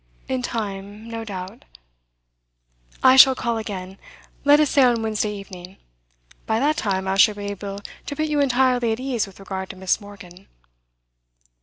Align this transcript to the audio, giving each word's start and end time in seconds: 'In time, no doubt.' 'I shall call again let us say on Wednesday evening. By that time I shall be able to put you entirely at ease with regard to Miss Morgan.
'In 0.27 0.41
time, 0.41 1.07
no 1.07 1.23
doubt.' 1.23 1.63
'I 3.03 3.15
shall 3.17 3.35
call 3.35 3.59
again 3.59 3.99
let 4.43 4.59
us 4.59 4.71
say 4.71 4.81
on 4.81 5.03
Wednesday 5.03 5.31
evening. 5.31 5.77
By 6.47 6.59
that 6.59 6.75
time 6.75 7.07
I 7.07 7.17
shall 7.17 7.35
be 7.35 7.45
able 7.45 7.81
to 8.07 8.15
put 8.15 8.25
you 8.25 8.39
entirely 8.39 8.91
at 8.93 8.99
ease 8.99 9.27
with 9.27 9.39
regard 9.39 9.69
to 9.69 9.75
Miss 9.75 10.01
Morgan. 10.01 10.47